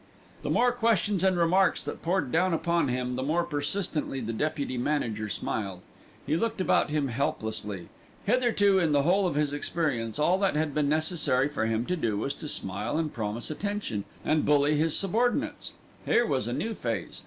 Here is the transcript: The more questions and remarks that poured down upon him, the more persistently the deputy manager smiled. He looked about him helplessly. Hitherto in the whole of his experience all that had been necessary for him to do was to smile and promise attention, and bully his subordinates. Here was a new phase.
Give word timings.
The 0.41 0.49
more 0.49 0.71
questions 0.71 1.23
and 1.23 1.37
remarks 1.37 1.83
that 1.83 2.01
poured 2.01 2.31
down 2.31 2.55
upon 2.55 2.87
him, 2.87 3.15
the 3.15 3.21
more 3.21 3.43
persistently 3.43 4.19
the 4.19 4.33
deputy 4.33 4.75
manager 4.75 5.29
smiled. 5.29 5.81
He 6.25 6.35
looked 6.35 6.59
about 6.59 6.89
him 6.89 7.09
helplessly. 7.09 7.87
Hitherto 8.25 8.79
in 8.79 8.93
the 8.93 9.03
whole 9.03 9.27
of 9.27 9.35
his 9.35 9.53
experience 9.53 10.17
all 10.17 10.39
that 10.39 10.55
had 10.55 10.73
been 10.73 10.89
necessary 10.89 11.47
for 11.49 11.67
him 11.67 11.85
to 11.85 11.95
do 11.95 12.17
was 12.17 12.33
to 12.33 12.47
smile 12.47 12.97
and 12.97 13.13
promise 13.13 13.51
attention, 13.51 14.05
and 14.25 14.43
bully 14.43 14.75
his 14.75 14.97
subordinates. 14.97 15.73
Here 16.03 16.25
was 16.25 16.47
a 16.47 16.53
new 16.53 16.73
phase. 16.73 17.19